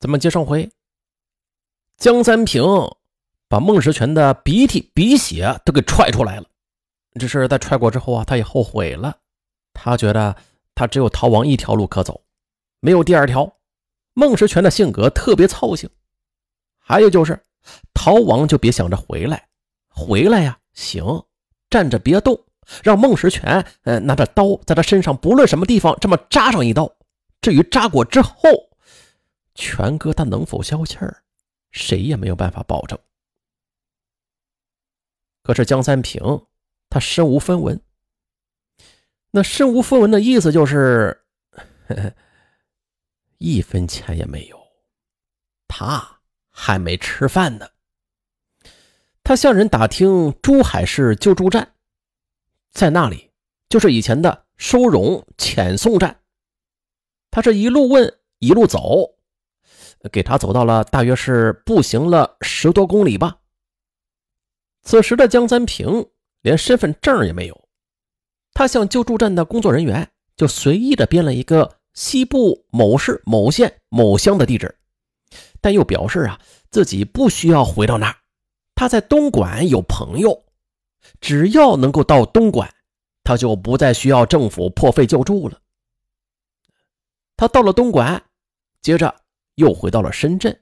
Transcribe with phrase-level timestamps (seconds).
[0.00, 0.70] 咱们接上回，
[1.98, 2.64] 江三平
[3.48, 6.46] 把孟石全的鼻涕鼻血都给踹出来了。
[7.18, 9.14] 只是在踹过之后啊，他也后悔了。
[9.74, 10.34] 他觉得
[10.74, 12.22] 他只有逃亡一条路可走，
[12.80, 13.52] 没有第二条。
[14.14, 15.90] 孟石全的性格特别操性，
[16.78, 17.38] 还有就是
[17.92, 19.48] 逃亡就别想着回来，
[19.90, 21.04] 回来呀行，
[21.68, 22.42] 站着别动，
[22.82, 26.90] 让孟石全呃拿着刀在他身上不论什么地方这么扎上一刀。
[27.42, 28.69] 至于扎过之后，
[29.54, 31.22] 全哥他能否消气儿，
[31.70, 32.98] 谁也没有办法保证。
[35.42, 36.46] 可是江三平
[36.88, 37.80] 他身无分文，
[39.30, 41.24] 那身无分文的意思就是，
[41.86, 42.12] 呵呵
[43.38, 44.60] 一分钱也没有，
[45.66, 47.68] 他还没吃饭呢。
[49.22, 51.74] 他向人打听珠海市救助站，
[52.70, 53.30] 在那里
[53.68, 56.20] 就是以前的收容遣送站。
[57.30, 59.19] 他是一路问一路走。
[60.10, 63.36] 给他走到了，大约是步行了十多公里吧。
[64.82, 66.06] 此时的江三平
[66.40, 67.68] 连身份证也没有，
[68.54, 74.74] 他向救助站的工作人员就随意的编了一个西部某市某县某乡的地址，
[75.60, 78.16] 但又表示啊自己不需要回到那儿，
[78.74, 80.44] 他在东莞有朋友，
[81.20, 82.72] 只要能够到东莞，
[83.22, 85.60] 他就不再需要政府破费救助了。
[87.36, 88.22] 他到了东莞，
[88.80, 89.19] 接着。
[89.60, 90.60] 又回到了深圳。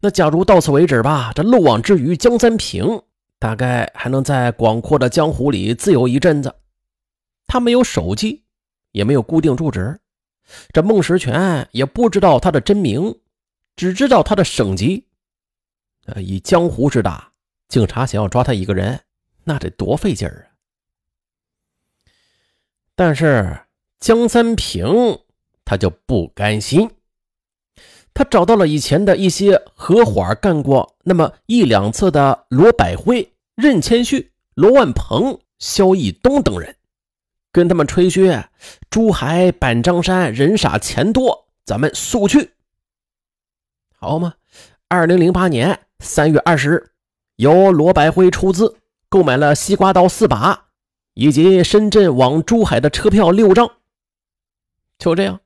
[0.00, 3.02] 那假如到此为止吧，这漏网之鱼江三平
[3.38, 6.54] 大概还能在广阔的江湖里自由一阵子。
[7.46, 8.44] 他没有手机，
[8.92, 10.00] 也没有固定住址，
[10.72, 13.20] 这孟石全也不知道他的真名，
[13.76, 15.06] 只知道他的省级。
[16.06, 17.32] 呃，以江湖之大，
[17.68, 19.00] 警察想要抓他一个人，
[19.44, 20.56] 那得多费劲儿啊！
[22.94, 23.66] 但是
[23.98, 25.18] 江三平
[25.64, 26.90] 他就不甘心。
[28.12, 36.76] 他找到了以前的一些合伙干过那么一两次的罗百辉、任谦旭、罗万鹏、肖义东等人，
[37.52, 38.42] 跟他们吹嘘
[38.90, 42.50] 珠海板张山人傻钱多，咱们速去，
[43.96, 44.34] 好吗？
[44.88, 46.90] 二零零八年三月二十日，
[47.36, 48.76] 由罗百辉出资
[49.08, 50.66] 购买了西瓜刀四把，
[51.14, 53.70] 以及深圳往珠海的车票六张。
[54.98, 55.40] 就这样，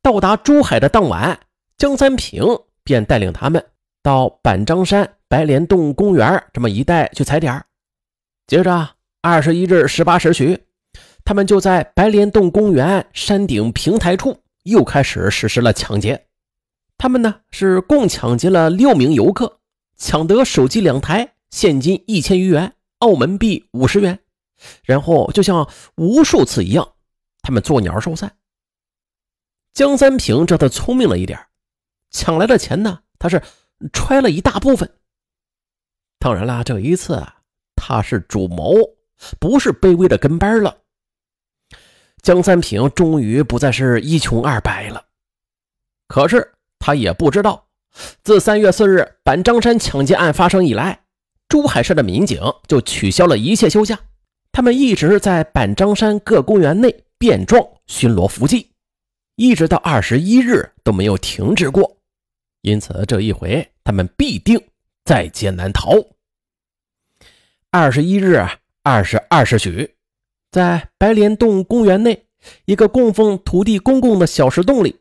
[0.00, 1.40] 到达珠海的当晚。
[1.78, 2.42] 江三平
[2.82, 3.64] 便带领他们
[4.02, 7.64] 到板张山白莲洞公园这么一带去踩点
[8.48, 10.58] 接着，二十一日十八时许，
[11.24, 16.26] 他们就在白莲洞公园山顶平台处又开始实施了抢劫。
[16.96, 19.60] 他们呢是共抢劫了六名游客，
[19.96, 24.18] 抢得手机两台，现金一千余元，澳门币五十元。
[24.82, 26.94] 然后就像无数次一样，
[27.40, 28.36] 他们作鸟兽散。
[29.72, 31.38] 江三平这次聪明了一点
[32.10, 33.00] 抢来的钱呢？
[33.18, 33.42] 他是
[33.92, 34.90] 揣了一大部分。
[36.18, 37.36] 当然啦，这一次啊
[37.76, 38.74] 他是主谋，
[39.38, 40.78] 不是卑微的跟班了。
[42.22, 45.04] 江三平终于不再是一穷二白了。
[46.08, 47.68] 可是他也不知道，
[48.22, 51.04] 自三月四日板张山抢劫案发生以来，
[51.48, 53.98] 珠海市的民警就取消了一切休假，
[54.50, 58.72] 他们一直在板张山各公园内变装巡逻伏击，
[59.36, 61.97] 一直到二十一日都没有停止过。
[62.60, 64.60] 因此，这一回他们必定
[65.04, 65.92] 在劫难逃。
[67.70, 68.44] 二十一日
[68.82, 69.94] 二十二时许，
[70.50, 72.26] 在白莲洞公园内
[72.64, 75.00] 一个供奉土地公公的小石洞里，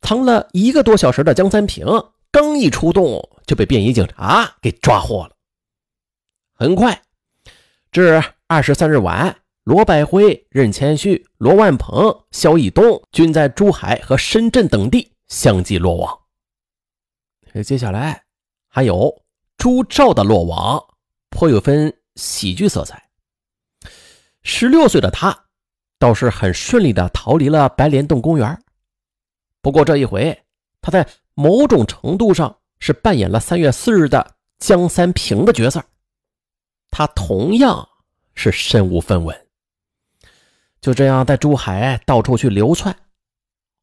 [0.00, 1.86] 藏了一个多小时的江三平，
[2.30, 5.30] 刚一出洞就被便衣警察给抓获了。
[6.54, 7.00] 很快，
[7.90, 16.18] 至二十三日晚，罗百辉、任谦旭、罗万鹏、肖义东均在珠海和深圳等地相继落网。
[17.64, 18.24] 接下来
[18.68, 19.22] 还有
[19.56, 20.82] 朱照的落网，
[21.30, 23.10] 颇有分喜剧色彩。
[24.42, 25.46] 十六岁的他
[25.98, 28.62] 倒是很顺利的逃离了白莲洞公园。
[29.60, 30.44] 不过这一回，
[30.80, 35.84] 他在某种程度上是扮演了三月四日的江三平的角色。
[36.90, 37.88] 他同样
[38.34, 39.46] 是身无分文，
[40.80, 42.96] 就这样在珠海到处去流窜。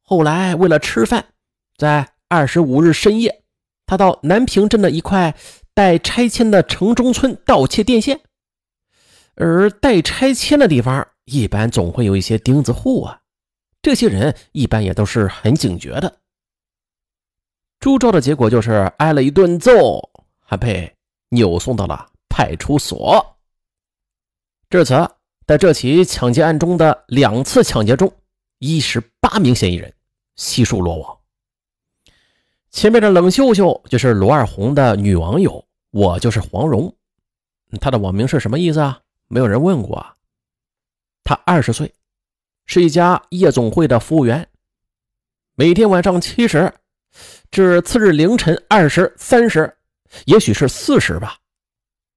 [0.02, 1.34] 后来为了吃饭，
[1.76, 3.44] 在二十五日深夜。
[3.86, 5.34] 他到南平镇的一块
[5.72, 8.20] 待拆迁的城中村盗窃电线，
[9.36, 13.20] 而待拆迁的地方一般总会有一些钉子户啊，
[13.80, 16.18] 这些人一般也都是很警觉的。
[17.78, 20.10] 朱照的结果就是挨了一顿揍，
[20.40, 20.92] 还被
[21.28, 23.36] 扭送到了派出所。
[24.68, 24.94] 至此，
[25.46, 28.12] 在这起抢劫案中的两次抢劫中，
[28.58, 29.94] 一十八名嫌疑人
[30.34, 31.16] 悉数落网。
[32.76, 36.94] 前面的冷秀秀就是罗二红的女网友，我就是黄蓉。
[37.80, 39.00] 她的网名是什么意思啊？
[39.28, 40.14] 没有人问过啊。
[41.24, 41.90] 她二十岁，
[42.66, 44.46] 是一家夜总会的服务员，
[45.54, 46.70] 每天晚上七时
[47.50, 49.74] 至次日凌晨二时、三时，
[50.26, 51.38] 也许是四时吧，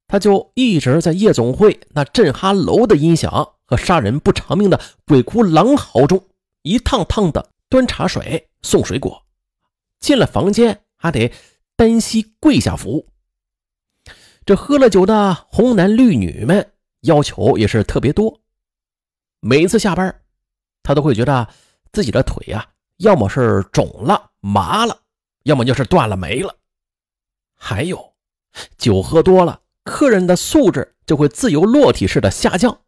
[0.10, 4.78] 她就一直在夜总会那震哈楼的音响和杀人不偿命的
[5.08, 6.22] 鬼哭狼嚎中，
[6.64, 9.24] 一趟趟的端茶水、送水果。
[10.00, 11.32] 进了房间还得
[11.76, 13.08] 单膝跪下服务。
[14.46, 18.42] 这喝了酒的红男绿女们要求也是特别多。
[19.40, 20.22] 每一次下班，
[20.82, 21.48] 他都会觉得
[21.94, 22.68] 自己的腿呀，
[22.98, 25.02] 要么是肿了麻了，
[25.44, 26.56] 要么就是断了没了。
[27.56, 28.14] 还有，
[28.78, 32.82] 酒喝多了，客人的素质就会自由落体式的下降，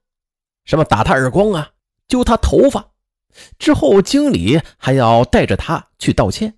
[0.66, 1.72] 什么打他耳光啊，
[2.07, 2.92] 揪他头发，
[3.60, 6.57] 之后经理还要带着他去道歉。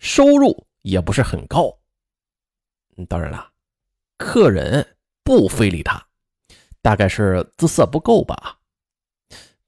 [0.00, 1.78] 收入也不是很高，
[3.06, 3.52] 当然了，
[4.16, 6.08] 客人不非礼他，
[6.80, 8.58] 大概是姿色不够吧。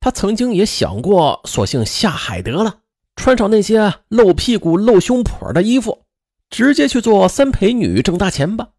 [0.00, 2.80] 他曾经也想过，索性下海得了，
[3.14, 6.06] 穿上那些露屁股、露胸脯的衣服，
[6.48, 8.70] 直接去做三陪女挣大钱吧。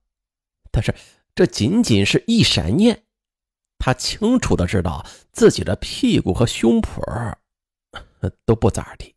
[0.72, 0.94] 但是
[1.36, 3.04] 这仅仅是一闪念，
[3.78, 7.36] 他清楚的知道自己的屁股和胸脯
[8.44, 9.12] 都不咋地。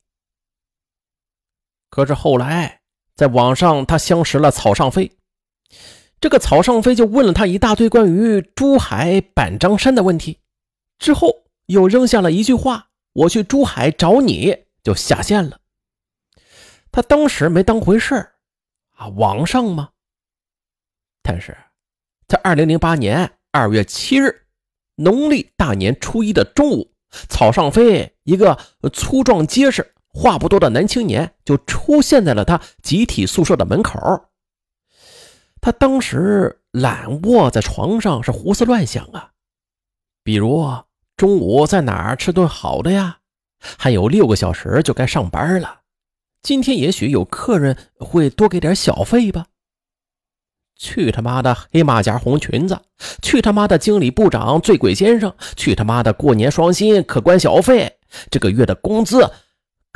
[1.97, 2.83] 可是后来，
[3.15, 5.17] 在网上他相识了草上飞，
[6.21, 10.41] 这个草上飞就问了他一大堆关于珠海板张山的问题，
[10.99, 12.89] 之后又扔下了一句话
[13.25, 14.55] ：“我去珠海找你。”
[14.85, 15.59] 就下线了。
[16.93, 18.15] 他当时没当回事
[18.97, 19.89] 啊，网上吗？
[21.23, 21.57] 但是，
[22.29, 24.43] 在二零零八年二月七日，
[24.97, 26.93] 农历大年初一的中午，
[27.31, 28.59] 草上飞一个
[28.93, 29.95] 粗壮结实。
[30.19, 34.01] 话不多的男青年就出现在了他集体宿舍的门口。
[35.61, 39.33] 他当时懒卧在床上，是胡思乱想啊，
[40.25, 40.67] 比如
[41.19, 43.19] 中午在哪儿吃顿好的呀？
[43.77, 45.81] 还有六个小时就该上班了，
[46.41, 49.45] 今天也许有客人会多给点小费吧？
[50.79, 52.81] 去他妈的黑马甲红裙子！
[53.21, 55.35] 去他妈的经理部长醉鬼先生！
[55.57, 57.99] 去他妈的过年双薪可观小费！
[58.31, 59.31] 这个月的工资。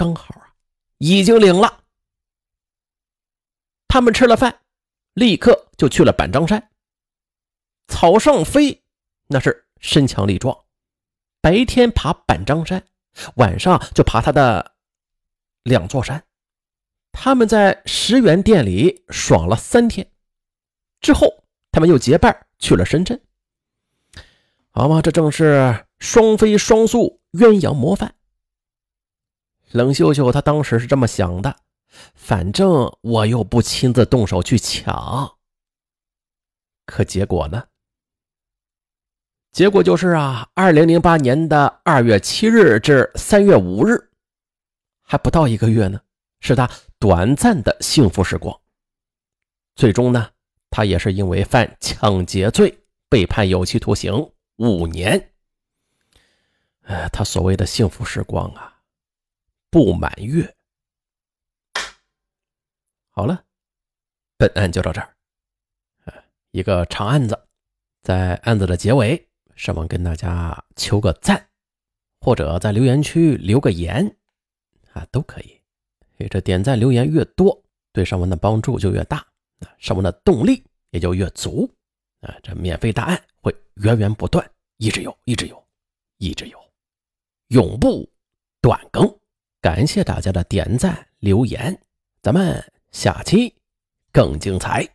[0.00, 0.54] 刚好啊，
[0.96, 1.84] 已经领了。
[3.86, 4.62] 他们吃了饭，
[5.12, 6.70] 立刻就去了板张山。
[7.86, 8.82] 草上飞
[9.26, 10.64] 那是身强力壮，
[11.42, 12.82] 白天爬板张山，
[13.34, 14.72] 晚上就爬他的
[15.64, 16.24] 两座山。
[17.12, 20.10] 他们在十元店里爽了三天，
[21.02, 23.20] 之后他们又结伴去了深圳。
[24.70, 28.14] 好嘛，这正是双飞双宿，鸳鸯模范。
[29.70, 31.56] 冷秀秀，她当时是这么想的，
[32.14, 35.36] 反正我又不亲自动手去抢，
[36.86, 37.64] 可结果呢？
[39.52, 44.10] 结果就是啊，二零零八年的二月七日至三月五日，
[45.02, 46.00] 还不到一个月呢，
[46.40, 48.60] 是他短暂的幸福时光。
[49.74, 50.30] 最终呢，
[50.70, 52.78] 他也是因为犯抢劫罪
[53.08, 55.32] 被判有期徒刑五年。
[56.82, 58.79] 呃，他所谓的幸福时光啊。
[59.70, 60.56] 不满月。
[63.10, 63.44] 好了，
[64.36, 65.14] 本案就到这儿。
[66.50, 67.46] 一个长案子，
[68.02, 71.48] 在案子的结尾，上文跟大家求个赞，
[72.20, 74.16] 或者在留言区留个言，
[74.92, 75.60] 啊，都可以。
[76.28, 77.62] 这点赞留言越多，
[77.92, 79.18] 对上文的帮助就越大，
[79.60, 81.72] 啊，上文的动力也就越足，
[82.20, 85.68] 啊，这免费大案会源源不断，一直有，一直有，
[86.18, 86.58] 一直有，
[87.48, 88.10] 永不
[88.60, 89.19] 断更。
[89.60, 91.78] 感谢大家的点赞留言，
[92.22, 93.54] 咱们下期
[94.10, 94.88] 更精彩。